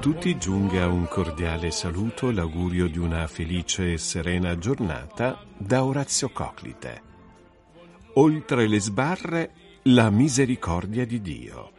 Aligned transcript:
tutti 0.00 0.38
giunga 0.38 0.86
un 0.86 1.06
cordiale 1.06 1.70
saluto, 1.70 2.30
l'augurio 2.30 2.88
di 2.88 2.96
una 2.96 3.26
felice 3.26 3.92
e 3.92 3.98
serena 3.98 4.56
giornata 4.56 5.44
da 5.58 5.84
Orazio 5.84 6.30
Coclite. 6.30 7.02
Oltre 8.14 8.66
le 8.66 8.80
sbarre, 8.80 9.50
la 9.82 10.08
misericordia 10.08 11.04
di 11.04 11.20
Dio. 11.20 11.72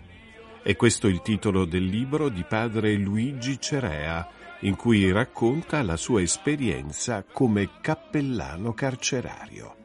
È 0.62 0.76
questo 0.76 1.08
il 1.08 1.24
titolo 1.24 1.66
del 1.66 1.86
libro 1.86 2.30
di 2.30 2.46
padre 2.48 2.94
Luigi 2.94 3.60
Cerea, 3.60 4.30
in 4.60 4.76
cui 4.76 5.12
racconta 5.12 5.82
la 5.82 5.98
sua 5.98 6.22
esperienza 6.22 7.24
come 7.24 7.82
cappellano 7.82 8.74
carcerario. 8.74 9.76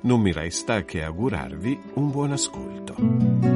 Non 0.00 0.22
mi 0.22 0.32
resta 0.32 0.82
che 0.86 1.04
augurarvi 1.04 1.78
un 1.96 2.10
buon 2.10 2.32
ascolto. 2.32 3.55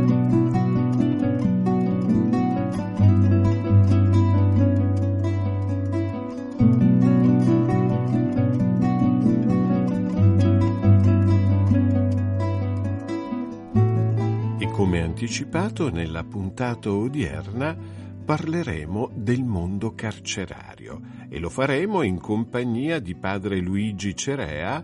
Anticipato 15.20 15.90
nella 15.90 16.24
puntata 16.24 16.90
odierna 16.90 17.76
parleremo 18.24 19.10
del 19.12 19.44
mondo 19.44 19.94
carcerario 19.94 20.98
e 21.28 21.38
lo 21.38 21.50
faremo 21.50 22.00
in 22.00 22.18
compagnia 22.18 22.98
di 23.00 23.14
padre 23.14 23.58
Luigi 23.58 24.16
Cerea, 24.16 24.82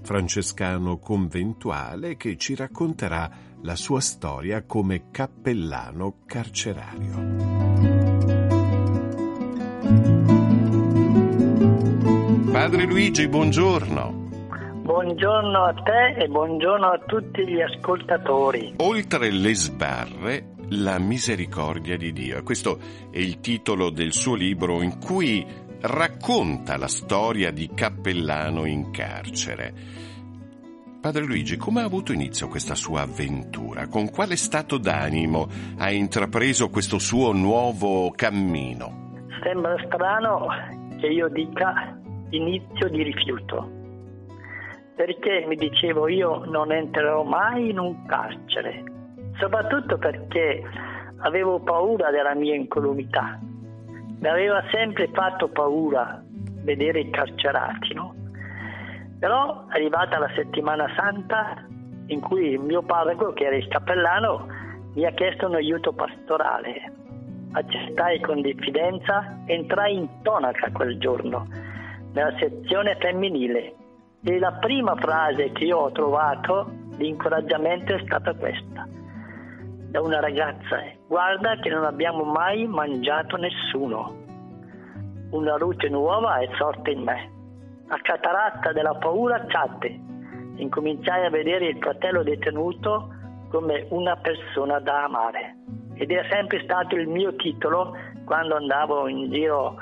francescano 0.00 0.96
conventuale 0.96 2.16
che 2.16 2.38
ci 2.38 2.54
racconterà 2.54 3.30
la 3.60 3.76
sua 3.76 4.00
storia 4.00 4.62
come 4.62 5.10
cappellano 5.10 6.20
carcerario. 6.24 7.12
Padre 12.50 12.84
Luigi, 12.86 13.28
buongiorno. 13.28 14.13
Buongiorno 14.84 15.64
a 15.64 15.72
te 15.72 16.22
e 16.22 16.28
buongiorno 16.28 16.86
a 16.86 16.98
tutti 17.06 17.48
gli 17.48 17.58
ascoltatori. 17.58 18.74
Oltre 18.80 19.30
le 19.30 19.54
sbarre, 19.54 20.56
la 20.72 20.98
misericordia 20.98 21.96
di 21.96 22.12
Dio. 22.12 22.42
Questo 22.42 22.78
è 23.10 23.16
il 23.16 23.40
titolo 23.40 23.88
del 23.88 24.12
suo 24.12 24.34
libro 24.34 24.82
in 24.82 24.98
cui 24.98 25.42
racconta 25.80 26.76
la 26.76 26.88
storia 26.88 27.50
di 27.50 27.70
Cappellano 27.74 28.66
in 28.66 28.90
carcere. 28.90 29.72
Padre 31.00 31.24
Luigi, 31.24 31.56
come 31.56 31.80
ha 31.80 31.84
avuto 31.84 32.12
inizio 32.12 32.48
questa 32.48 32.74
sua 32.74 33.00
avventura? 33.00 33.88
Con 33.88 34.10
quale 34.10 34.36
stato 34.36 34.76
d'animo 34.76 35.48
ha 35.78 35.90
intrapreso 35.90 36.68
questo 36.68 36.98
suo 36.98 37.32
nuovo 37.32 38.10
cammino? 38.10 39.22
Sembra 39.42 39.76
strano 39.86 40.46
che 41.00 41.06
io 41.06 41.28
dica 41.28 41.98
inizio 42.28 42.90
di 42.90 43.02
rifiuto 43.02 43.73
perché 44.94 45.44
mi 45.48 45.56
dicevo 45.56 46.08
io 46.08 46.44
non 46.46 46.70
entrerò 46.70 47.24
mai 47.24 47.70
in 47.70 47.78
un 47.78 48.06
carcere, 48.06 48.82
soprattutto 49.38 49.98
perché 49.98 50.62
avevo 51.18 51.58
paura 51.60 52.10
della 52.10 52.34
mia 52.34 52.54
incolumità. 52.54 53.38
Mi 54.20 54.28
aveva 54.28 54.62
sempre 54.70 55.08
fatto 55.12 55.48
paura 55.48 56.22
vedere 56.62 57.00
i 57.00 57.10
carcerati, 57.10 57.92
no? 57.94 58.14
Però 59.18 59.64
arrivata 59.68 60.18
la 60.18 60.30
settimana 60.34 60.86
santa 60.96 61.66
in 62.06 62.20
cui 62.20 62.50
il 62.50 62.60
mio 62.60 62.82
parroco, 62.82 63.32
che 63.32 63.44
era 63.44 63.56
il 63.56 63.66
cappellano, 63.68 64.46
mi 64.94 65.04
ha 65.04 65.10
chiesto 65.10 65.46
un 65.46 65.54
aiuto 65.54 65.92
pastorale. 65.92 66.92
Accettai 67.52 68.20
con 68.20 68.42
diffidenza, 68.42 69.42
entrai 69.46 69.96
in 69.96 70.08
tonaca 70.22 70.70
quel 70.72 70.98
giorno, 70.98 71.46
nella 72.12 72.34
sezione 72.38 72.96
femminile 73.00 73.74
e 74.24 74.38
la 74.38 74.52
prima 74.52 74.96
frase 74.96 75.52
che 75.52 75.64
io 75.64 75.78
ho 75.78 75.92
trovato 75.92 76.70
di 76.96 77.08
incoraggiamento 77.08 77.94
è 77.94 78.00
stata 78.04 78.32
questa, 78.34 78.88
da 79.90 80.00
una 80.00 80.18
ragazza, 80.18 80.80
guarda 81.06 81.56
che 81.56 81.68
non 81.68 81.84
abbiamo 81.84 82.24
mai 82.24 82.66
mangiato 82.66 83.36
nessuno. 83.36 84.22
Una 85.30 85.56
luce 85.56 85.88
nuova 85.88 86.38
è 86.38 86.48
sorta 86.56 86.90
in 86.90 87.02
me. 87.02 87.30
La 87.88 87.98
cataratta 88.00 88.72
della 88.72 88.94
paura 88.94 89.44
cadde. 89.44 90.00
Incominciai 90.56 91.26
a 91.26 91.30
vedere 91.30 91.66
il 91.66 91.78
fratello 91.78 92.22
detenuto 92.22 93.12
come 93.50 93.86
una 93.90 94.16
persona 94.16 94.78
da 94.80 95.04
amare. 95.04 95.56
Ed 95.94 96.10
è 96.10 96.26
sempre 96.30 96.62
stato 96.64 96.96
il 96.96 97.08
mio 97.08 97.34
titolo 97.36 97.94
quando 98.24 98.56
andavo 98.56 99.06
in 99.06 99.30
giro 99.30 99.76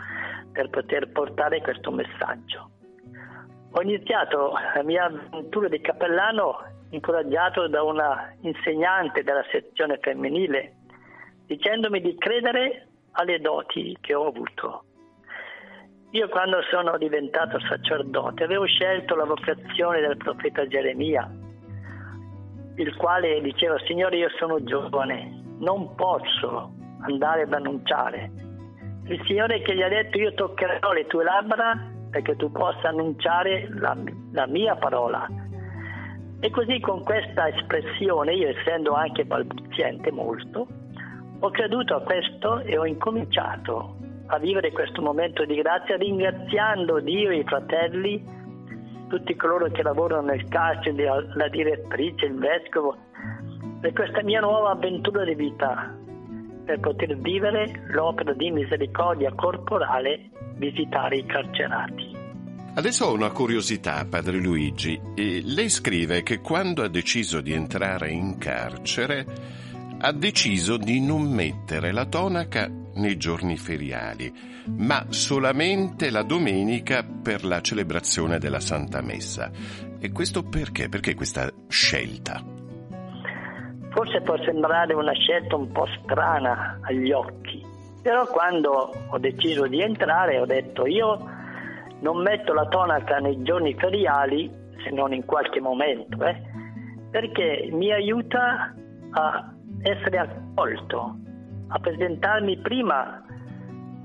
per 0.50 0.68
poter 0.68 1.12
portare 1.12 1.60
questo 1.60 1.90
messaggio. 1.90 2.70
Ho 3.74 3.80
iniziato 3.80 4.52
la 4.74 4.82
mia 4.82 5.04
avventura 5.04 5.68
di 5.68 5.80
cappellano 5.80 6.58
incoraggiato 6.90 7.68
da 7.68 7.82
una 7.82 8.34
insegnante 8.42 9.22
della 9.22 9.44
sezione 9.50 9.98
femminile 9.98 10.74
dicendomi 11.46 12.00
di 12.00 12.14
credere 12.18 12.88
alle 13.12 13.40
doti 13.40 13.96
che 14.00 14.14
ho 14.14 14.26
avuto. 14.26 14.84
Io 16.10 16.28
quando 16.28 16.60
sono 16.70 16.98
diventato 16.98 17.58
sacerdote 17.60 18.44
avevo 18.44 18.66
scelto 18.66 19.14
la 19.14 19.24
vocazione 19.24 20.00
del 20.00 20.18
profeta 20.18 20.66
Geremia, 20.66 21.30
il 22.76 22.96
quale 22.96 23.40
diceva 23.40 23.78
Signore 23.86 24.18
io 24.18 24.28
sono 24.38 24.62
giovane, 24.62 25.42
non 25.60 25.94
posso 25.94 26.72
andare 27.00 27.42
ad 27.42 27.52
annunciare. 27.54 28.30
Il 29.06 29.22
Signore 29.26 29.62
che 29.62 29.74
gli 29.74 29.82
ha 29.82 29.88
detto 29.88 30.18
io 30.18 30.34
toccherò 30.34 30.92
le 30.92 31.06
tue 31.06 31.24
labbra 31.24 31.91
perché 32.12 32.36
tu 32.36 32.52
possa 32.52 32.90
annunciare 32.90 33.68
la, 33.72 33.96
la 34.32 34.46
mia 34.46 34.76
parola. 34.76 35.26
E 36.40 36.50
così 36.50 36.78
con 36.78 37.02
questa 37.02 37.48
espressione, 37.48 38.34
io 38.34 38.48
essendo 38.48 38.92
anche 38.92 39.24
balbuziente 39.24 40.12
molto, 40.12 40.66
ho 41.38 41.50
creduto 41.50 41.96
a 41.96 42.02
questo 42.02 42.60
e 42.60 42.76
ho 42.76 42.84
incominciato 42.84 43.96
a 44.26 44.38
vivere 44.38 44.72
questo 44.72 45.00
momento 45.00 45.44
di 45.44 45.56
grazia 45.56 45.96
ringraziando 45.96 47.00
Dio 47.00 47.30
e 47.30 47.38
i 47.38 47.44
fratelli, 47.44 48.22
tutti 49.08 49.34
coloro 49.34 49.66
che 49.70 49.82
lavorano 49.82 50.28
nel 50.28 50.46
carcere, 50.48 51.04
la 51.34 51.48
direttrice, 51.48 52.26
il 52.26 52.38
vescovo, 52.38 52.96
per 53.80 53.92
questa 53.94 54.22
mia 54.22 54.40
nuova 54.40 54.70
avventura 54.70 55.24
di 55.24 55.34
vita, 55.34 55.96
per 56.64 56.80
poter 56.80 57.16
vivere 57.16 57.84
l'opera 57.88 58.32
di 58.34 58.50
misericordia 58.50 59.32
corporale 59.34 60.30
visitare 60.62 61.16
i 61.16 61.26
carcerati. 61.26 62.20
Adesso 62.74 63.06
ho 63.06 63.12
una 63.12 63.30
curiosità, 63.30 64.06
padre 64.08 64.38
Luigi. 64.38 64.98
E 65.14 65.42
lei 65.44 65.68
scrive 65.68 66.22
che 66.22 66.40
quando 66.40 66.82
ha 66.82 66.88
deciso 66.88 67.40
di 67.40 67.52
entrare 67.52 68.10
in 68.10 68.38
carcere 68.38 69.26
ha 69.98 70.12
deciso 70.12 70.76
di 70.76 71.00
non 71.00 71.22
mettere 71.22 71.92
la 71.92 72.06
tonaca 72.06 72.70
nei 72.94 73.16
giorni 73.16 73.56
feriali, 73.56 74.32
ma 74.76 75.06
solamente 75.08 76.10
la 76.10 76.22
domenica 76.22 77.04
per 77.04 77.44
la 77.44 77.60
celebrazione 77.60 78.38
della 78.38 78.60
Santa 78.60 79.00
Messa. 79.02 79.50
E 79.98 80.10
questo 80.12 80.42
perché? 80.42 80.88
Perché 80.88 81.14
questa 81.14 81.50
scelta? 81.68 82.42
Forse 83.90 84.22
può 84.22 84.36
sembrare 84.44 84.94
una 84.94 85.12
scelta 85.12 85.56
un 85.56 85.70
po' 85.70 85.86
strana 86.02 86.78
agli 86.82 87.12
occhi, 87.12 87.62
però 88.02 88.26
quando 88.26 88.92
ho 89.08 89.18
deciso 89.18 89.66
di 89.66 89.80
entrare 89.80 90.40
ho 90.40 90.46
detto 90.46 90.86
io 90.86 91.18
non 92.00 92.20
metto 92.20 92.52
la 92.52 92.66
tonaca 92.66 93.18
nei 93.18 93.42
giorni 93.42 93.74
feriali, 93.74 94.50
se 94.82 94.90
non 94.90 95.12
in 95.12 95.24
qualche 95.24 95.60
momento, 95.60 96.24
eh, 96.24 96.42
perché 97.10 97.68
mi 97.70 97.92
aiuta 97.92 98.74
a 99.10 99.54
essere 99.82 100.18
accolto, 100.18 101.16
a 101.68 101.78
presentarmi 101.78 102.58
prima 102.58 103.22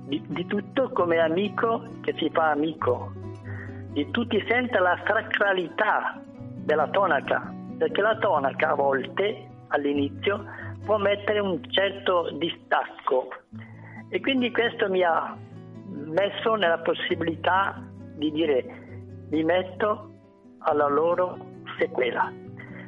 di, 0.06 0.24
di 0.28 0.46
tutto 0.46 0.92
come 0.92 1.18
amico 1.18 1.84
che 2.02 2.14
si 2.18 2.30
fa 2.32 2.52
amico, 2.52 3.12
di 3.94 4.10
tutti 4.12 4.44
sente 4.48 4.78
la 4.78 5.00
sacralità 5.04 6.22
della 6.64 6.88
tonaca, 6.90 7.52
perché 7.80 8.02
la 8.02 8.18
tonaca 8.18 8.72
a 8.72 8.76
volte 8.76 9.48
all'inizio 9.70 10.46
può 10.86 10.98
mettere 10.98 11.40
un 11.40 11.60
certo 11.72 12.30
distacco 12.38 13.30
e 14.10 14.20
quindi 14.20 14.52
questo 14.52 14.90
mi 14.90 15.04
ha 15.04 15.36
messo 15.90 16.56
nella 16.56 16.80
possibilità 16.80 17.82
di 18.16 18.32
dire 18.32 18.66
mi 19.30 19.44
metto 19.44 20.12
alla 20.60 20.88
loro 20.88 21.38
sequela. 21.78 22.32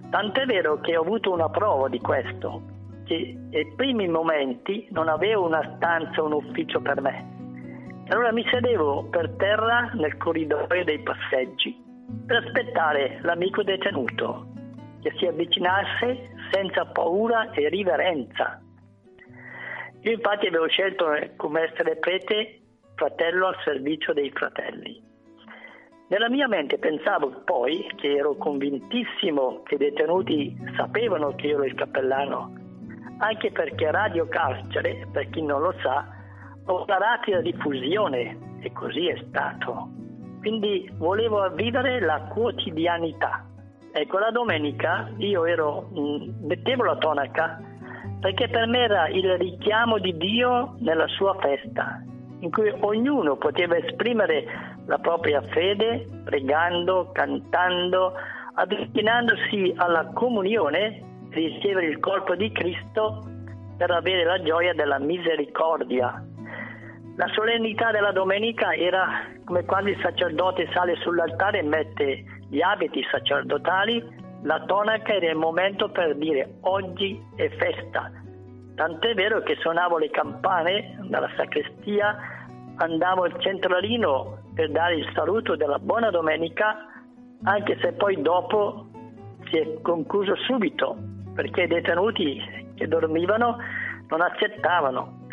Tant'è 0.10 0.46
vero 0.46 0.80
che 0.80 0.98
ho 0.98 1.02
avuto 1.02 1.32
una 1.32 1.50
prova 1.50 1.88
di 1.88 2.00
questo, 2.00 2.62
che 3.06 3.38
nei 3.50 3.74
primi 3.76 4.08
momenti 4.08 4.88
non 4.92 5.08
avevo 5.08 5.46
una 5.46 5.76
stanza 5.76 6.24
un 6.24 6.34
ufficio 6.34 6.82
per 6.82 7.02
me. 7.02 7.38
Allora 8.08 8.32
mi 8.32 8.44
sedevo 8.50 9.04
per 9.10 9.36
terra 9.38 9.92
nel 9.94 10.18
corridoio 10.18 10.84
dei 10.84 11.00
passeggi 11.04 11.88
per 12.26 12.44
aspettare 12.44 13.20
l'amico 13.22 13.62
detenuto 13.62 14.48
che 15.02 15.14
si 15.18 15.26
avvicinasse 15.26 16.32
senza 16.52 16.86
paura 16.86 17.52
e 17.52 17.70
riverenza. 17.70 18.62
Io 20.02 20.12
infatti 20.12 20.48
avevo 20.48 20.68
scelto 20.68 21.06
come 21.36 21.62
essere 21.62 21.98
prete 21.98 22.60
fratello 22.96 23.48
al 23.48 23.56
servizio 23.64 24.14
dei 24.14 24.32
fratelli. 24.32 25.02
Nella 26.08 26.30
mia 26.30 26.48
mente 26.48 26.78
pensavo 26.80 27.42
poi 27.44 27.86
che 27.96 28.16
ero 28.16 28.36
convintissimo 28.36 29.62
che 29.64 29.76
i 29.76 29.78
detenuti 29.78 30.58
sapevano 30.76 31.36
che 31.36 31.50
ero 31.50 31.64
il 31.64 31.76
cappellano, 31.76 32.54
anche 33.20 33.52
perché 33.52 33.92
Radio 33.92 34.28
Carcere, 34.28 35.08
per 35.12 35.30
chi 35.30 35.42
non 35.42 35.62
lo 35.62 35.74
sa, 35.84 36.08
ha 36.66 36.74
una 36.74 36.98
rapida 36.98 37.42
diffusione 37.42 38.58
e 38.62 38.72
così 38.72 39.08
è 39.08 39.22
stato. 39.28 39.90
Quindi 40.40 40.90
volevo 40.96 41.48
vivere 41.52 42.00
la 42.00 42.22
quotidianità. 42.22 43.46
Ecco, 43.92 44.18
la 44.18 44.32
domenica 44.32 45.12
io 45.18 45.46
ero, 45.46 45.90
mm, 45.94 46.46
mettevo 46.46 46.86
la 46.86 46.96
tonaca 46.96 47.69
perché 48.20 48.50
per 48.50 48.68
me 48.68 48.80
era 48.80 49.08
il 49.08 49.38
richiamo 49.38 49.98
di 49.98 50.16
Dio 50.18 50.76
nella 50.80 51.08
sua 51.08 51.36
festa, 51.40 52.04
in 52.40 52.52
cui 52.52 52.72
ognuno 52.82 53.38
poteva 53.38 53.78
esprimere 53.78 54.46
la 54.86 54.98
propria 54.98 55.42
fede 55.42 56.06
pregando, 56.26 57.12
cantando, 57.14 58.14
avvicinandosi 58.56 59.74
alla 59.78 60.12
comunione, 60.14 61.02
ricevere 61.30 61.88
il 61.88 62.00
corpo 62.00 62.36
di 62.36 62.52
Cristo 62.52 63.24
per 63.78 63.92
avere 63.92 64.26
la 64.26 64.42
gioia 64.42 64.74
della 64.74 65.00
misericordia. 65.00 66.24
La 67.16 67.28
solennità 67.34 67.92
della 67.92 68.12
domenica 68.12 68.74
era 68.74 69.26
come 69.46 69.64
quando 69.66 69.90
il 69.90 70.00
sacerdote 70.02 70.70
sale 70.74 70.96
sull'altare 70.98 71.60
e 71.60 71.64
mette 71.64 72.24
gli 72.50 72.62
abiti 72.62 73.02
sacerdotali, 73.10 74.04
la 74.44 74.64
tonaca 74.66 75.14
era 75.14 75.30
il 75.30 75.36
momento 75.36 75.90
per 75.90 76.16
dire 76.16 76.60
oggi 76.62 77.22
è 77.36 77.50
festa. 77.50 78.12
Tant'è 78.76 79.14
vero 79.14 79.42
che 79.42 79.56
suonavo 79.60 79.98
le 79.98 80.10
campane 80.10 80.98
dalla 81.04 81.30
sacrestia, 81.36 82.18
andavo 82.78 83.24
al 83.24 83.38
centralino 83.40 84.38
per 84.54 84.72
dare 84.72 84.96
il 84.96 85.12
saluto 85.14 85.56
della 85.58 85.80
buona 85.80 86.10
domenica, 86.10 86.78
anche 87.44 87.78
se 87.82 87.92
poi 87.94 88.22
dopo 88.22 88.88
si 89.50 89.58
è 89.58 89.82
concluso 89.82 90.36
subito, 90.36 90.96
perché 91.34 91.64
i 91.64 91.68
detenuti 91.68 92.42
che 92.76 92.88
dormivano 92.88 93.58
non 94.08 94.22
accettavano. 94.22 95.28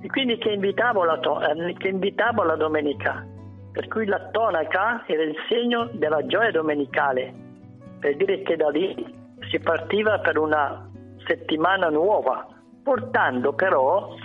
E 0.00 0.08
quindi 0.08 0.38
che 0.38 0.50
invitavo 0.50 1.04
la, 1.04 1.18
to- 1.18 1.40
eh, 1.40 1.74
che 1.74 1.88
invitavo 1.88 2.42
la 2.42 2.56
domenica, 2.56 3.24
per 3.70 3.86
cui 3.86 4.06
la 4.06 4.30
tonaca 4.30 5.04
era 5.06 5.22
il 5.22 5.36
segno 5.48 5.88
della 5.92 6.26
gioia 6.26 6.50
domenicale, 6.50 7.48
per 8.00 8.16
dire 8.16 8.42
che 8.42 8.56
da 8.56 8.70
lì 8.70 8.94
si 9.50 9.58
partiva 9.60 10.18
per 10.18 10.38
una 10.38 10.90
settimana 11.26 11.88
nuova, 11.88 12.46
portando 12.82 13.52
però 13.52 14.16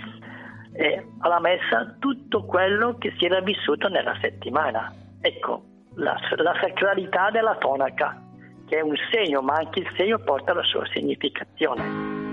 eh, 0.72 1.06
alla 1.20 1.40
messa 1.40 1.94
tutto 1.98 2.44
quello 2.44 2.96
che 2.98 3.14
si 3.18 3.26
era 3.26 3.40
vissuto 3.40 3.88
nella 3.88 4.16
settimana. 4.20 4.92
Ecco, 5.20 5.62
la, 5.94 6.16
la 6.36 6.54
sacralità 6.60 7.30
della 7.30 7.56
tonaca, 7.56 8.20
che 8.66 8.78
è 8.78 8.80
un 8.80 8.96
segno, 9.12 9.42
ma 9.42 9.54
anche 9.54 9.80
il 9.80 9.92
segno 9.96 10.18
porta 10.18 10.54
la 10.54 10.64
sua 10.64 10.84
significazione. 10.92 12.24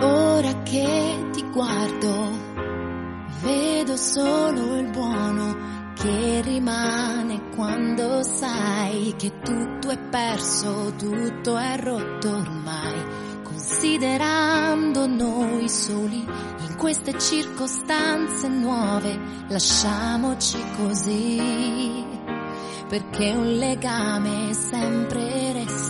Ora 0.00 0.62
che 0.62 1.28
ti 1.32 1.42
guardo 1.50 2.56
Vedo 3.42 3.96
solo 3.96 4.78
il 4.78 4.90
buono 4.90 5.77
che 5.98 6.40
rimane 6.42 7.48
quando 7.56 8.22
sai 8.22 9.14
che 9.16 9.40
tutto 9.40 9.90
è 9.90 9.98
perso, 9.98 10.92
tutto 10.96 11.56
è 11.56 11.76
rotto 11.80 12.30
ormai. 12.30 13.26
Considerando 13.42 15.06
noi 15.06 15.68
soli 15.68 16.20
in 16.20 16.76
queste 16.76 17.18
circostanze 17.18 18.48
nuove, 18.48 19.18
lasciamoci 19.48 20.58
così, 20.76 22.04
perché 22.88 23.30
un 23.32 23.56
legame 23.56 24.54
sempre 24.54 25.52
resterà. 25.52 25.87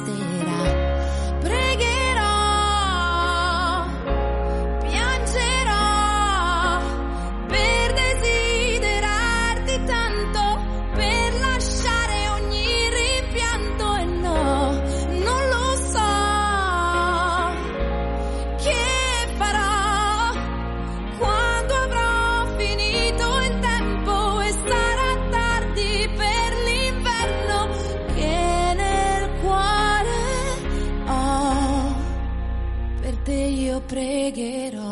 pregherò. 34.31 34.91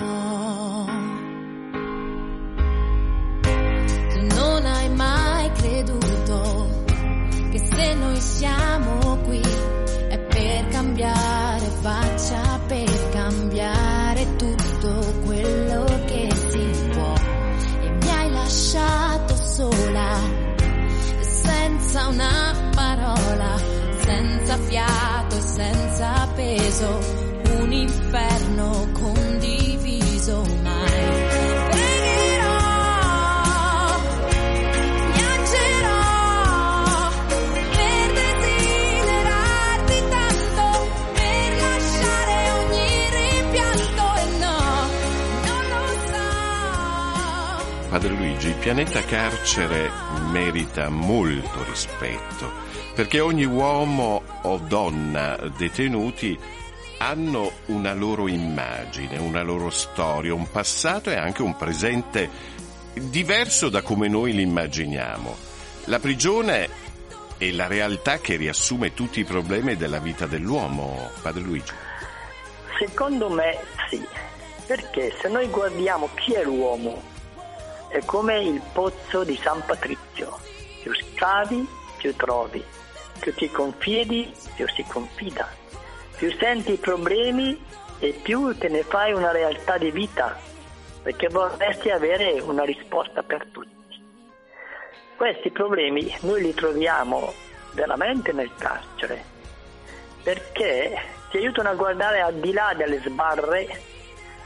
Tu 4.13 4.35
non 4.35 4.65
hai 4.65 4.89
mai 4.91 5.53
creduto 5.53 6.69
che 7.51 7.59
se 7.59 7.95
noi 7.95 8.21
siamo 8.21 9.19
qui 9.25 9.43
è 10.09 10.19
per 10.19 10.69
cambiare 10.69 11.67
faccia, 11.81 12.61
per 12.67 13.09
cambiare 13.11 14.37
tutto 14.37 15.21
quello 15.27 15.85
che 16.07 16.29
si 16.33 16.89
può. 16.93 17.15
E 17.83 17.91
mi 17.91 18.11
hai 18.11 18.31
lasciato 18.31 19.37
sola, 19.37 20.19
senza 21.21 22.07
una 22.07 22.71
parola, 22.75 23.57
senza 23.99 24.57
fiato 24.57 25.37
e 25.37 25.41
senza 25.41 26.29
peso 26.35 27.35
un 27.67 27.73
inferno 27.73 28.89
con 28.93 29.16
pianeta 48.59 49.01
carcere 49.05 49.91
merita 50.31 50.91
molto 50.91 51.65
rispetto, 51.65 52.53
perché 52.95 53.21
ogni 53.21 53.45
uomo 53.45 54.23
o 54.43 54.59
donna 54.59 55.37
detenuti 55.57 56.39
hanno 56.99 57.51
una 57.67 57.95
loro 57.95 58.29
immagine, 58.29 59.19
una 59.19 59.43
loro 59.43 59.71
storia, 59.71 60.35
un 60.35 60.51
passato 60.51 61.11
e 61.11 61.17
anche 61.17 61.43
un 61.43 61.57
presente 61.57 62.29
diverso 62.93 63.71
da 63.71 63.81
come 63.81 64.09
noi 64.09 64.33
li 64.33 64.43
immaginiamo. 64.43 65.35
La 65.85 65.99
prigione 65.99 66.69
è 67.39 67.51
la 67.53 67.67
realtà 67.67 68.19
che 68.19 68.37
riassume 68.37 68.93
tutti 68.93 69.21
i 69.21 69.25
problemi 69.25 69.77
della 69.77 70.01
vita 70.01 70.27
dell'uomo, 70.27 71.11
Padre 71.23 71.43
Luigi. 71.43 71.73
Secondo 72.79 73.31
me 73.31 73.59
sì, 73.89 74.05
perché 74.67 75.15
se 75.19 75.29
noi 75.29 75.49
guardiamo 75.49 76.11
chi 76.15 76.33
è 76.35 76.43
l'uomo 76.43 77.15
è 77.97 78.05
come 78.05 78.39
il 78.43 78.61
pozzo 78.75 79.25
di 79.25 79.39
San 79.43 79.63
Patrizio. 79.65 80.39
Più 80.83 80.93
scavi, 80.95 81.67
più 81.97 82.15
trovi. 82.15 82.63
Più 83.19 83.35
ti 83.35 83.51
confiedi, 83.51 84.31
più 84.55 84.69
si 84.69 84.85
confida. 84.85 85.49
Più 86.15 86.31
senti 86.39 86.73
i 86.75 86.77
problemi 86.77 87.59
e 87.99 88.11
più 88.23 88.55
te 88.59 88.69
ne 88.69 88.83
fai 88.83 89.15
una 89.15 89.33
realtà 89.33 89.79
di 89.79 89.91
vita, 89.91 90.39
perché 91.03 91.29
vorresti 91.29 91.89
avere 91.89 92.39
una 92.41 92.65
risposta 92.65 93.23
per 93.23 93.47
tutti. 93.51 94.05
Questi 95.17 95.51
problemi 95.51 96.15
noi 96.21 96.43
li 96.43 96.53
troviamo 96.53 97.33
veramente 97.73 98.33
nel 98.33 98.51
carcere, 98.59 99.25
perché 100.23 101.01
ti 101.31 101.39
aiutano 101.39 101.71
a 101.71 101.75
guardare 101.75 102.21
al 102.21 102.35
di 102.35 102.53
là 102.53 102.75
delle 102.77 103.01
sbarre 103.01 103.81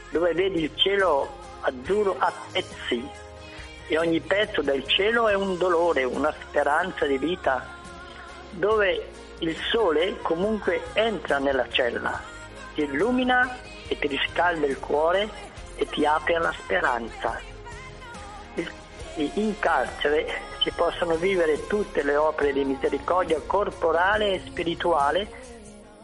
dove 0.09 0.33
vedi 0.33 0.63
il 0.63 0.71
cielo 0.75 1.27
azzurro 1.61 2.15
a 2.17 2.31
pezzi 2.53 3.19
e 3.91 3.97
ogni 3.97 4.21
pezzo 4.21 4.61
del 4.61 4.87
cielo 4.87 5.27
è 5.27 5.33
un 5.33 5.57
dolore, 5.57 6.05
una 6.05 6.33
speranza 6.43 7.05
di 7.05 7.17
vita, 7.17 7.67
dove 8.51 9.05
il 9.39 9.53
sole 9.69 10.15
comunque 10.21 10.81
entra 10.93 11.39
nella 11.39 11.67
cella, 11.67 12.17
ti 12.73 12.83
illumina 12.83 13.53
e 13.89 13.99
ti 13.99 14.07
riscalda 14.07 14.65
il 14.65 14.79
cuore 14.79 15.29
e 15.75 15.85
ti 15.87 16.05
apre 16.05 16.35
alla 16.35 16.53
speranza. 16.53 17.37
In 19.15 19.59
carcere 19.59 20.25
si 20.61 20.71
possono 20.71 21.15
vivere 21.15 21.67
tutte 21.67 22.01
le 22.01 22.15
opere 22.15 22.53
di 22.53 22.63
misericordia 22.63 23.41
corporale 23.45 24.31
e 24.31 24.41
spirituale 24.45 25.27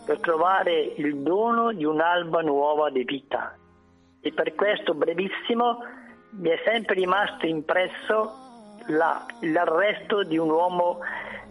per 0.06 0.20
trovare 0.20 0.77
il 0.98 1.20
dono 1.20 1.72
di 1.72 1.86
un'alba 1.86 2.41
nuova 2.41 2.89
di 2.89 3.06
vita. 3.06 3.56
E 4.20 4.34
per 4.34 4.56
questo 4.56 4.94
brevissimo 4.94 5.77
mi 6.31 6.50
è 6.50 6.60
sempre 6.65 6.96
rimasto 6.96 7.46
impresso 7.46 8.46
la, 8.88 9.25
l'arresto 9.41 10.24
di 10.24 10.38
un 10.38 10.50
uomo 10.50 11.00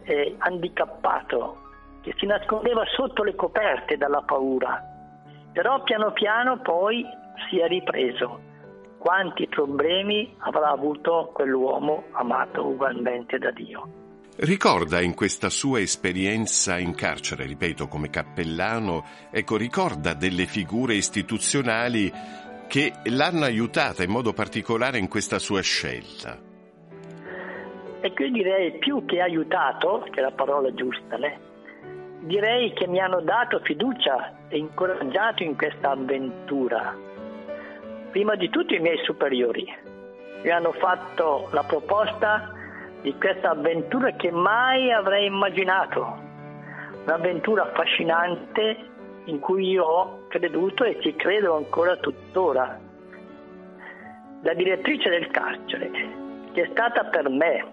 eh, 0.05 0.35
handicappato 0.39 1.63
che 2.03 2.15
si 2.19 2.27
nascondeva 2.27 2.85
sotto 2.95 3.25
le 3.25 3.35
coperte 3.35 3.97
dalla 3.97 4.23
paura, 4.23 4.81
però 5.53 5.83
piano 5.83 6.13
piano 6.13 6.61
poi 6.61 7.05
si 7.49 7.59
è 7.59 7.67
ripreso. 7.67 8.41
Quanti 8.99 9.47
problemi 9.49 10.35
avrà 10.39 10.71
avuto 10.71 11.31
quell'uomo 11.33 12.05
amato 12.13 12.67
ugualmente 12.67 13.39
da 13.39 13.51
Dio? 13.51 14.05
Ricorda 14.39 15.01
in 15.01 15.15
questa 15.15 15.49
sua 15.49 15.81
esperienza 15.81 16.77
in 16.79 16.95
carcere, 16.95 17.47
ripeto, 17.47 17.89
come 17.89 18.11
cappellano, 18.11 19.03
ecco, 19.31 19.57
ricorda 19.57 20.13
delle 20.13 20.45
figure 20.45 20.95
istituzionali 20.95 22.13
che 22.69 22.93
l'hanno 23.05 23.45
aiutata 23.45 24.03
in 24.03 24.11
modo 24.11 24.33
particolare 24.33 24.99
in 24.99 25.09
questa 25.09 25.39
sua 25.39 25.61
scelta. 25.61 26.39
E 28.01 28.13
qui 28.13 28.31
direi 28.31 28.79
più 28.79 29.05
che 29.05 29.21
aiutato, 29.21 30.07
che 30.11 30.21
è 30.21 30.23
la 30.23 30.33
parola 30.33 30.73
giusta, 30.75 31.17
né? 31.17 31.47
direi 32.27 32.73
che 32.73 32.89
mi 32.89 32.99
hanno 32.99 33.21
dato 33.21 33.61
fiducia 33.61 34.49
e 34.49 34.59
incoraggiato 34.59 35.43
in 35.45 35.57
questa 35.57 35.91
avventura. 35.91 36.95
Prima 38.11 38.35
di 38.35 38.51
tutto 38.51 38.75
i 38.75 38.81
miei 38.81 38.99
superiori 39.05 39.65
mi 40.43 40.51
hanno 40.51 40.73
fatto 40.73 41.49
la 41.53 41.63
proposta 41.63 42.53
di 43.03 43.15
questa 43.17 43.51
avventura 43.51 44.13
che 44.13 44.31
mai 44.33 44.93
avrei 44.93 45.27
immaginato, 45.27 46.19
un'avventura 47.05 47.71
affascinante 47.71 48.77
in 49.27 49.39
cui 49.39 49.71
io 49.71 49.85
ho 49.85 50.26
creduto 50.39 50.85
e 50.85 50.99
ci 51.01 51.17
credo 51.17 51.57
ancora 51.57 51.97
tuttora. 51.97 52.79
La 54.43 54.53
direttrice 54.53 55.09
del 55.09 55.29
carcere, 55.29 55.91
che 56.53 56.63
è 56.63 56.69
stata 56.73 57.05
per 57.05 57.29
me, 57.31 57.65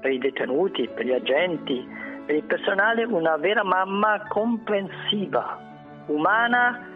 per 0.00 0.12
i 0.12 0.18
detenuti, 0.18 0.88
per 0.88 1.06
gli 1.06 1.12
agenti, 1.12 1.86
per 2.26 2.34
il 2.34 2.44
personale 2.44 3.04
una 3.04 3.36
vera 3.38 3.64
mamma 3.64 4.26
comprensiva, 4.28 5.58
umana 6.06 6.86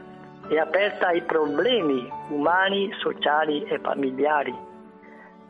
e 0.48 0.58
aperta 0.58 1.08
ai 1.08 1.22
problemi 1.22 2.06
umani, 2.28 2.92
sociali 2.98 3.64
e 3.64 3.78
familiari, 3.78 4.54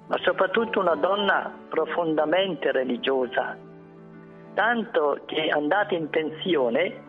ma 0.07 0.17
soprattutto 0.19 0.79
una 0.79 0.95
donna 0.95 1.53
profondamente 1.69 2.71
religiosa, 2.71 3.57
tanto 4.55 5.19
che 5.27 5.49
andata 5.49 5.95
in 5.95 6.09
pensione 6.11 7.04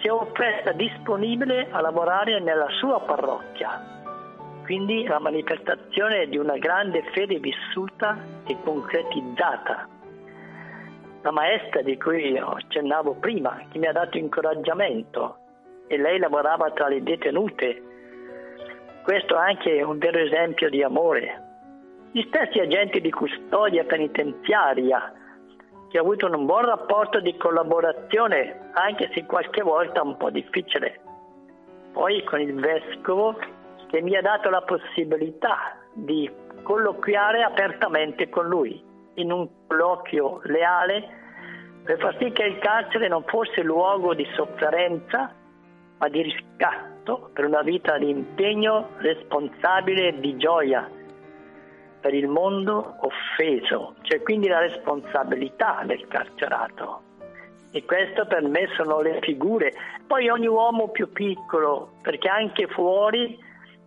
si 0.00 0.06
è 0.06 0.12
offerta 0.12 0.72
disponibile 0.72 1.68
a 1.70 1.80
lavorare 1.80 2.40
nella 2.40 2.68
sua 2.78 3.00
parrocchia, 3.00 3.82
quindi 4.64 5.04
la 5.04 5.18
manifestazione 5.18 6.26
di 6.28 6.36
una 6.36 6.58
grande 6.58 7.02
fede 7.12 7.38
vissuta 7.38 8.18
e 8.46 8.56
concretizzata 8.62 9.88
la 11.22 11.32
maestra 11.32 11.82
di 11.82 11.98
cui 11.98 12.38
accennavo 12.38 13.16
prima, 13.16 13.62
che 13.70 13.78
mi 13.78 13.86
ha 13.86 13.92
dato 13.92 14.16
incoraggiamento 14.16 15.36
e 15.86 15.98
lei 15.98 16.18
lavorava 16.18 16.70
tra 16.70 16.88
le 16.88 17.02
detenute. 17.02 17.82
Questo 19.02 19.34
è 19.34 19.38
anche 19.38 19.82
un 19.82 19.98
vero 19.98 20.18
esempio 20.18 20.70
di 20.70 20.82
amore. 20.82 21.48
Gli 22.12 22.22
stessi 22.28 22.58
agenti 22.58 23.00
di 23.00 23.10
custodia 23.10 23.84
penitenziaria 23.84 25.12
che 25.90 25.98
ha 25.98 26.02
avuto 26.02 26.26
un 26.26 26.46
buon 26.46 26.64
rapporto 26.64 27.20
di 27.20 27.36
collaborazione, 27.36 28.70
anche 28.74 29.10
se 29.12 29.26
qualche 29.26 29.60
volta 29.60 30.02
un 30.02 30.16
po' 30.16 30.30
difficile. 30.30 31.00
Poi 31.92 32.22
con 32.22 32.40
il 32.40 32.54
vescovo 32.54 33.36
che 33.88 34.00
mi 34.00 34.16
ha 34.16 34.22
dato 34.22 34.50
la 34.50 34.62
possibilità 34.62 35.76
di 35.92 36.30
colloquiare 36.62 37.42
apertamente 37.42 38.28
con 38.28 38.46
lui 38.46 38.80
in 39.14 39.32
un 39.32 39.48
colloquio 39.66 40.40
leale 40.44 41.18
per 41.82 41.98
far 41.98 42.16
sì 42.18 42.30
che 42.30 42.44
il 42.44 42.58
carcere 42.60 43.08
non 43.08 43.24
fosse 43.24 43.62
luogo 43.62 44.14
di 44.14 44.24
sofferenza, 44.36 45.34
ma 45.98 46.08
di 46.08 46.22
riscatto 46.22 47.30
per 47.32 47.44
una 47.46 47.62
vita 47.62 47.98
di 47.98 48.08
impegno 48.08 48.90
responsabile 48.98 50.08
e 50.08 50.20
di 50.20 50.36
gioia 50.36 50.88
per 52.00 52.14
il 52.14 52.28
mondo 52.28 52.96
offeso, 53.00 53.94
c'è 54.02 54.22
quindi 54.22 54.48
la 54.48 54.60
responsabilità 54.60 55.82
del 55.84 56.06
carcerato. 56.08 57.02
E 57.72 57.84
questo 57.84 58.26
per 58.26 58.42
me 58.42 58.66
sono 58.76 59.00
le 59.00 59.18
figure. 59.22 59.72
Poi 60.06 60.28
ogni 60.28 60.48
uomo 60.48 60.88
più 60.88 61.12
piccolo, 61.12 61.92
perché 62.02 62.28
anche 62.28 62.66
fuori 62.66 63.38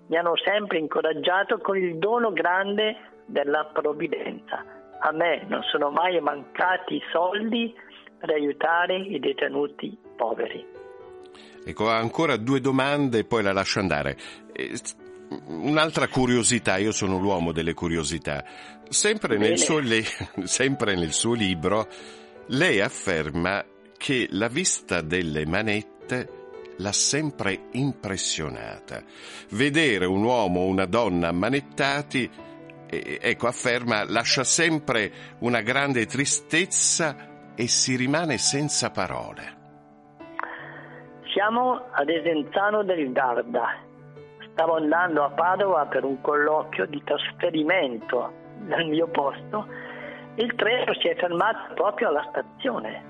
mi 0.08 0.18
hanno 0.18 0.38
sempre 0.38 0.78
incoraggiato 0.78 1.58
con 1.58 1.78
il 1.78 1.98
dono 1.98 2.32
grande 2.32 2.96
della 3.26 3.66
provvidenza 3.74 4.82
a 5.06 5.12
me 5.12 5.46
non 5.48 5.62
sono 5.64 5.90
mai 5.92 6.20
mancati 6.22 7.02
soldi 7.12 7.74
per 8.18 8.30
aiutare 8.30 8.98
i 8.98 9.20
detenuti 9.20 9.98
poveri. 10.16 10.66
Ecco, 11.66 11.90
ancora 11.90 12.38
due 12.38 12.62
domande 12.62 13.20
e 13.20 13.24
poi 13.26 13.44
la 13.44 13.52
lascio 13.52 13.80
andare. 13.80 14.16
Un'altra 15.46 16.08
curiosità, 16.08 16.78
io 16.78 16.92
sono 16.92 17.18
l'uomo 17.18 17.52
delle 17.52 17.74
curiosità. 17.74 18.44
Sempre 18.90 19.38
nel, 19.38 19.58
suo, 19.58 19.82
sempre 20.44 20.96
nel 20.96 21.14
suo 21.14 21.34
libro 21.34 21.88
lei 22.48 22.82
afferma 22.82 23.64
che 23.98 24.28
la 24.32 24.48
vista 24.48 25.02
delle 25.02 25.46
manette 25.46 26.42
l'ha 26.78 26.92
sempre 26.92 27.68
impressionata. 27.72 29.02
Vedere 29.52 30.06
un 30.06 30.24
uomo 30.24 30.62
o 30.62 30.68
una 30.68 30.86
donna 30.86 31.30
ammanettati 31.30 32.30
ecco, 33.02 33.48
afferma, 33.48 34.04
lascia 34.06 34.44
sempre 34.44 35.12
una 35.40 35.62
grande 35.62 36.06
tristezza 36.06 37.54
e 37.56 37.68
si 37.68 37.96
rimane 37.96 38.38
senza 38.38 38.92
parole. 38.92 39.62
Siamo 41.34 41.88
ad 41.92 42.10
Esenzano 42.10 42.84
del 42.84 43.12
Garda. 43.12 43.92
Stavo 44.54 44.76
andando 44.76 45.24
a 45.24 45.30
Padova 45.30 45.86
per 45.86 46.04
un 46.04 46.22
colloquio 46.22 46.86
di 46.86 47.04
trasferimento 47.04 48.32
dal 48.68 48.86
mio 48.86 49.08
posto 49.08 49.68
il 50.36 50.56
treno 50.56 50.94
si 50.96 51.08
è 51.08 51.16
fermato 51.16 51.74
proprio 51.76 52.08
alla 52.08 52.26
stazione 52.30 53.04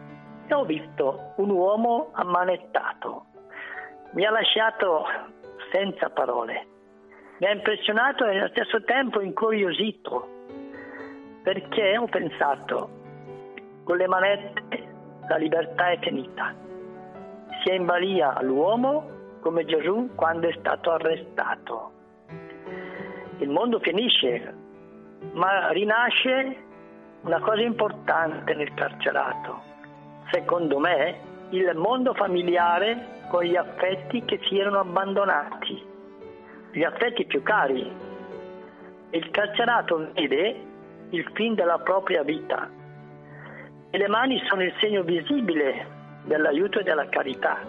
e 0.48 0.54
ho 0.54 0.66
visto 0.66 1.34
un 1.38 1.50
uomo 1.52 2.10
ammanettato. 2.14 3.26
Mi 4.12 4.26
ha 4.26 4.32
lasciato 4.32 5.06
senza 5.72 6.10
parole 6.10 6.68
mi 7.44 7.50
ha 7.50 7.52
impressionato 7.52 8.26
e 8.26 8.38
allo 8.38 8.48
stesso 8.50 8.82
tempo 8.84 9.20
incuriosito, 9.20 10.28
perché 11.44 11.98
ho 11.98 12.06
pensato, 12.06 12.90
con 13.84 13.98
le 13.98 14.08
manette 14.08 14.92
la 15.28 15.36
libertà 15.36 15.90
è 15.90 16.00
finita. 16.00 16.56
Si 17.62 17.70
è 17.70 17.74
in 17.74 17.86
balia 17.86 18.42
l'uomo 18.42 19.13
come 19.44 19.66
Gesù 19.66 20.10
quando 20.16 20.48
è 20.48 20.56
stato 20.58 20.92
arrestato. 20.92 21.92
Il 23.38 23.50
mondo 23.50 23.80
finisce, 23.80 24.56
ma 25.34 25.70
rinasce 25.70 26.58
una 27.22 27.40
cosa 27.42 27.62
importante 27.62 28.56
nel 28.56 28.74
carcerato. 28.74 29.62
Secondo 30.32 30.80
me, 30.80 31.20
il 31.50 31.72
mondo 31.76 32.16
familiare 32.16 33.22
con 33.30 33.44
gli 33.44 33.56
affetti 33.56 34.26
che 34.26 34.40
si 34.48 34.58
erano 34.58 34.80
abbandonati 34.80 35.92
gli 36.74 36.84
affetti 36.84 37.26
più 37.26 37.44
cari. 37.44 37.92
Il 39.12 39.30
carcerato 39.30 40.10
vede 40.14 40.72
il 41.12 41.30
fin 41.34 41.54
della 41.54 41.78
propria 41.78 42.24
vita 42.24 42.68
e 43.92 43.98
le 43.98 44.08
mani 44.08 44.42
sono 44.48 44.64
il 44.64 44.74
segno 44.80 45.04
visibile 45.04 45.86
dell'aiuto 46.24 46.80
e 46.80 46.84
della 46.84 47.08
carità. 47.10 47.60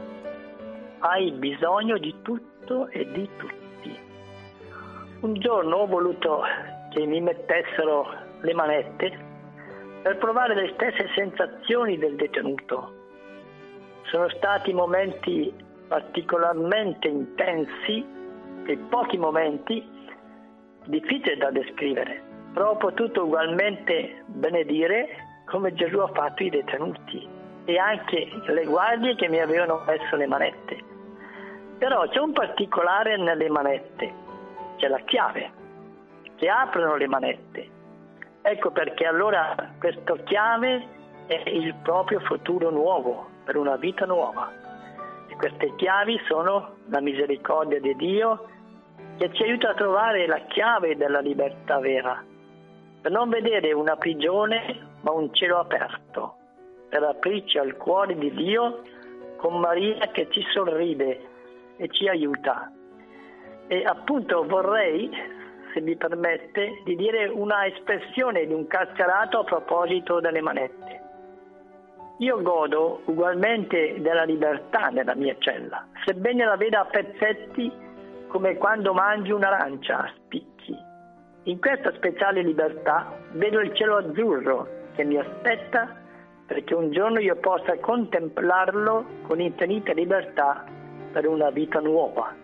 Hai 1.07 1.33
bisogno 1.33 1.99
di 1.99 2.15
tutto 2.23 2.89
e 2.89 3.07
di 3.13 3.29
tutti. 3.37 3.99
Un 5.21 5.35
giorno 5.35 5.77
ho 5.77 5.87
voluto 5.87 6.41
che 6.95 7.05
mi 7.05 7.21
mettessero 7.21 8.07
le 8.41 8.55
manette 8.55 9.13
per 10.01 10.17
provare 10.17 10.55
le 10.55 10.73
stesse 10.73 11.11
sensazioni 11.15 11.99
del 11.99 12.17
detenuto. 12.17 12.95
Sono 14.05 14.31
stati 14.31 14.73
momenti 14.73 15.53
particolarmente 15.89 17.09
intensi 17.09 18.03
e 18.65 18.77
pochi 18.89 19.19
momenti 19.19 19.87
difficili 20.87 21.37
da 21.37 21.51
descrivere, 21.51 22.23
però 22.55 22.71
ho 22.71 22.77
potuto 22.77 23.25
ugualmente 23.25 24.25
benedire 24.25 25.43
come 25.45 25.75
Gesù 25.75 25.99
ha 25.99 26.09
fatto 26.15 26.43
i 26.43 26.49
detenuti 26.49 27.29
e 27.67 27.77
anche 27.77 28.27
le 28.47 28.65
guardie 28.65 29.15
che 29.17 29.29
mi 29.29 29.41
avevano 29.41 29.85
messo 29.87 30.17
le 30.17 30.27
manette. 30.27 30.93
Però 31.78 32.09
c'è 32.09 32.19
un 32.19 32.33
particolare 32.33 33.16
nelle 33.16 33.49
manette, 33.49 34.12
c'è 34.76 34.88
la 34.88 35.00
chiave 35.00 35.62
che 36.37 36.49
aprono 36.49 36.97
le 36.97 37.07
manette. 37.07 37.69
Ecco 38.43 38.71
perché 38.71 39.07
allora 39.07 39.54
questa 39.78 40.16
chiave 40.25 40.87
è 41.26 41.43
il 41.49 41.75
proprio 41.83 42.21
futuro 42.21 42.71
nuovo, 42.71 43.28
per 43.45 43.57
una 43.57 43.76
vita 43.76 44.04
nuova. 44.04 44.52
E 45.28 45.37
queste 45.37 45.75
chiavi 45.76 46.21
sono 46.26 46.76
la 46.88 47.00
misericordia 47.00 47.81
di 47.81 47.95
Dio 47.97 48.49
che 49.16 49.33
ci 49.33 49.43
aiuta 49.43 49.71
a 49.71 49.75
trovare 49.75 50.26
la 50.26 50.40
chiave 50.49 50.97
della 50.97 51.21
libertà 51.21 51.78
vera, 51.78 52.23
per 53.00 53.11
non 53.11 53.28
vedere 53.28 53.73
una 53.73 53.97
prigione 53.97 54.93
ma 55.02 55.12
un 55.12 55.33
cielo 55.33 55.59
aperto, 55.59 56.37
per 56.88 57.02
aprirci 57.02 57.59
al 57.59 57.76
cuore 57.76 58.16
di 58.16 58.33
Dio 58.33 58.83
con 59.37 59.61
Maria 59.61 60.09
che 60.09 60.28
ci 60.31 60.43
sorride 60.52 61.33
e 61.76 61.88
ci 61.88 62.09
aiuta. 62.09 62.71
E 63.66 63.83
appunto 63.85 64.45
vorrei, 64.45 65.11
se 65.73 65.81
mi 65.81 65.97
permette, 65.97 66.83
di 66.85 66.97
dire 66.97 67.26
una 67.26 67.66
espressione 67.66 68.47
di 68.47 68.52
un 68.52 68.66
carcerato 68.66 69.40
a 69.40 69.45
proposito 69.45 70.21
delle 70.21 70.40
manette. 70.40 71.02
Io 72.19 72.40
godo 72.43 73.02
ugualmente 73.07 74.00
della 74.00 74.23
libertà 74.23 74.88
nella 74.88 75.14
mia 75.16 75.35
cella, 75.38 75.87
sebbene 76.04 76.45
la 76.45 76.57
veda 76.57 76.81
a 76.81 76.85
pezzetti 76.85 77.73
come 78.28 78.57
quando 78.57 78.93
mangi 78.93 79.33
un'arancia 79.33 79.99
a 79.99 80.12
spicchi. 80.16 80.76
In 81.45 81.59
questa 81.59 81.93
speciale 81.95 82.43
libertà 82.43 83.12
vedo 83.33 83.61
il 83.61 83.75
cielo 83.75 83.97
azzurro 83.97 84.69
che 84.95 85.04
mi 85.04 85.19
aspetta 85.19 86.02
perché 86.47 86.75
un 86.75 86.90
giorno 86.90 87.19
io 87.19 87.37
possa 87.37 87.76
contemplarlo 87.78 89.04
con 89.26 89.40
infinita 89.40 89.93
libertà 89.93 90.64
per 91.14 91.28
una 91.28 91.50
vita 91.50 91.78
nuova. 91.78 92.35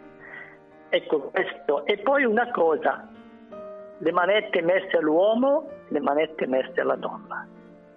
Ecco 0.88 1.20
questo. 1.30 1.84
E 1.84 1.98
poi 1.98 2.24
una 2.24 2.50
cosa, 2.52 3.08
le 3.98 4.12
manette 4.12 4.62
messe 4.62 4.96
all'uomo, 4.96 5.68
le 5.88 6.00
manette 6.00 6.46
messe 6.46 6.80
alla 6.80 6.96
donna 6.96 7.46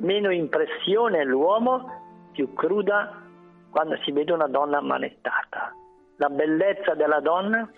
meno 0.04 0.32
impressione 0.32 1.24
l'uomo, 1.24 2.30
più 2.32 2.54
cruda 2.54 3.22
quando 3.70 3.98
si 4.04 4.12
vede 4.12 4.32
una 4.32 4.48
donna 4.48 4.78
ammanettata. 4.78 5.74
La 6.18 6.30
bellezza 6.30 6.94
della 6.94 7.20
donna 7.20 7.70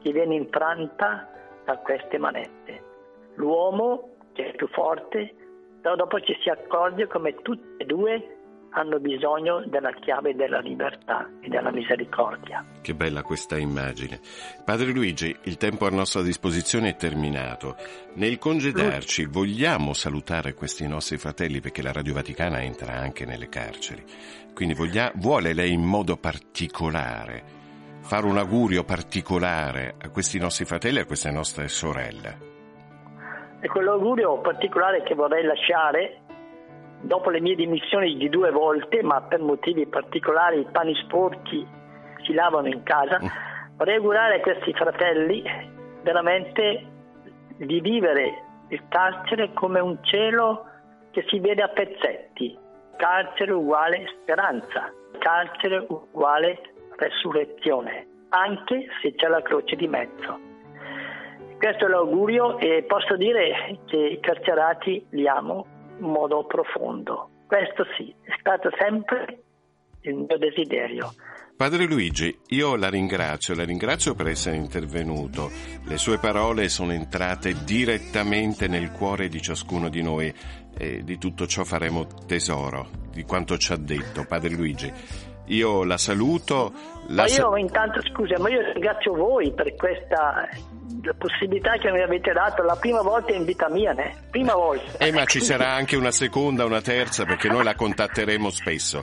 che 0.00 0.12
viene 0.12 0.34
infranta 0.34 1.28
da 1.64 1.78
queste 1.78 2.18
manette. 2.18 2.82
L'uomo, 3.34 4.10
che 4.32 4.50
è 4.50 4.54
più 4.54 4.68
forte, 4.68 5.34
però 5.80 5.96
dopo 5.96 6.20
ci 6.20 6.36
si 6.40 6.48
accorge 6.48 7.06
come 7.06 7.34
tutte 7.42 7.82
e 7.82 7.86
due 7.86 8.36
hanno 8.74 8.98
bisogno 8.98 9.62
della 9.66 9.92
chiave 9.92 10.34
della 10.34 10.58
libertà 10.58 11.28
e 11.40 11.48
della 11.48 11.70
misericordia. 11.70 12.64
Che 12.80 12.94
bella 12.94 13.22
questa 13.22 13.56
immagine. 13.56 14.20
Padre 14.64 14.90
Luigi, 14.90 15.34
il 15.42 15.56
tempo 15.56 15.86
a 15.86 15.90
nostra 15.90 16.22
disposizione 16.22 16.90
è 16.90 16.96
terminato. 16.96 17.76
Nel 18.14 18.38
congedarci 18.38 19.26
vogliamo 19.26 19.92
salutare 19.92 20.54
questi 20.54 20.86
nostri 20.88 21.18
fratelli 21.18 21.60
perché 21.60 21.82
la 21.82 21.92
Radio 21.92 22.14
Vaticana 22.14 22.62
entra 22.62 22.94
anche 22.94 23.24
nelle 23.24 23.48
carceri. 23.48 24.04
Quindi 24.54 24.74
voglia, 24.74 25.12
vuole 25.14 25.52
lei 25.52 25.72
in 25.72 25.82
modo 25.82 26.16
particolare 26.16 27.62
fare 28.04 28.26
un 28.26 28.36
augurio 28.36 28.84
particolare 28.84 29.94
a 29.98 30.10
questi 30.10 30.38
nostri 30.38 30.66
fratelli 30.66 30.98
e 30.98 31.00
a 31.00 31.06
queste 31.06 31.30
nostre 31.30 31.68
sorelle? 31.68 32.52
E 33.60 33.68
quell'augurio 33.68 34.40
particolare 34.40 35.02
che 35.04 35.14
vorrei 35.14 35.42
lasciare 35.42 36.23
dopo 37.04 37.30
le 37.30 37.40
mie 37.40 37.54
dimissioni 37.54 38.16
di 38.16 38.28
due 38.28 38.50
volte, 38.50 39.02
ma 39.02 39.20
per 39.22 39.40
motivi 39.40 39.86
particolari 39.86 40.60
i 40.60 40.68
pani 40.70 40.94
sporchi 41.04 41.66
si 42.22 42.32
lavano 42.32 42.68
in 42.68 42.82
casa, 42.82 43.20
mm. 43.22 43.76
vorrei 43.76 43.96
augurare 43.96 44.36
a 44.36 44.40
questi 44.40 44.72
fratelli 44.72 45.42
veramente 46.02 46.86
di 47.56 47.80
vivere 47.80 48.42
il 48.68 48.82
carcere 48.88 49.52
come 49.52 49.80
un 49.80 49.98
cielo 50.02 50.66
che 51.10 51.24
si 51.28 51.38
vede 51.38 51.62
a 51.62 51.68
pezzetti, 51.68 52.58
carcere 52.96 53.52
uguale 53.52 54.06
speranza, 54.20 54.90
carcere 55.18 55.86
uguale 55.88 56.60
resurrezione, 56.96 58.06
anche 58.30 58.86
se 59.00 59.14
c'è 59.14 59.28
la 59.28 59.42
croce 59.42 59.76
di 59.76 59.86
mezzo. 59.86 60.40
Questo 61.58 61.86
è 61.86 61.88
l'augurio 61.88 62.58
e 62.58 62.84
posso 62.86 63.16
dire 63.16 63.78
che 63.86 63.96
i 63.96 64.20
carcerati 64.20 65.06
li 65.10 65.28
amo 65.28 65.66
in 65.98 66.06
modo 66.06 66.44
profondo. 66.46 67.30
Questo 67.46 67.84
sì, 67.96 68.14
è 68.22 68.34
stato 68.38 68.70
sempre 68.78 69.42
il 70.02 70.14
mio 70.16 70.38
desiderio. 70.38 71.12
Padre 71.56 71.84
Luigi, 71.84 72.36
io 72.48 72.74
la 72.74 72.88
ringrazio, 72.88 73.54
la 73.54 73.64
ringrazio 73.64 74.14
per 74.14 74.26
essere 74.26 74.56
intervenuto. 74.56 75.50
Le 75.84 75.96
sue 75.98 76.18
parole 76.18 76.68
sono 76.68 76.92
entrate 76.92 77.64
direttamente 77.64 78.66
nel 78.66 78.90
cuore 78.90 79.28
di 79.28 79.40
ciascuno 79.40 79.88
di 79.88 80.02
noi 80.02 80.34
e 80.76 81.04
di 81.04 81.16
tutto 81.16 81.46
ciò 81.46 81.62
faremo 81.62 82.06
tesoro, 82.26 82.88
di 83.12 83.22
quanto 83.22 83.56
ci 83.56 83.72
ha 83.72 83.76
detto 83.76 84.24
Padre 84.26 84.50
Luigi. 84.50 84.92
Io 85.46 85.84
la 85.84 85.98
saluto. 85.98 86.72
La 87.08 87.24
ma 87.24 87.28
io 87.28 87.56
intanto, 87.56 88.00
scusa, 88.02 88.38
ma 88.38 88.48
io 88.48 88.60
ringrazio 88.72 89.14
voi 89.14 89.52
per 89.52 89.74
questa 89.74 90.48
possibilità 91.18 91.72
che 91.72 91.90
mi 91.90 92.00
avete 92.00 92.32
dato 92.32 92.62
la 92.62 92.76
prima 92.76 93.02
volta 93.02 93.32
in 93.32 93.44
vita 93.44 93.68
mia, 93.68 93.92
né? 93.92 94.14
prima 94.30 94.54
volta. 94.54 94.98
Eh, 94.98 95.12
ma 95.12 95.24
ci 95.26 95.40
sarà 95.40 95.72
anche 95.72 95.96
una 95.96 96.10
seconda, 96.10 96.64
una 96.64 96.80
terza, 96.80 97.24
perché 97.24 97.48
noi 97.48 97.64
la 97.64 97.74
contatteremo 97.74 98.48
spesso, 98.48 99.02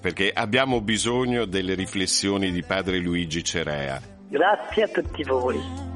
perché 0.00 0.32
abbiamo 0.34 0.80
bisogno 0.80 1.44
delle 1.44 1.74
riflessioni 1.74 2.50
di 2.50 2.64
padre 2.64 2.98
Luigi 2.98 3.44
Cerea. 3.44 4.00
Grazie 4.28 4.82
a 4.82 4.88
tutti 4.88 5.22
voi. 5.22 5.95